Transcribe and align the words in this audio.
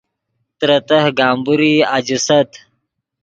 ترے 0.59 0.77
تہہ 0.87 1.09
گمبورئی 1.17 1.75
اَجیست 1.95 2.51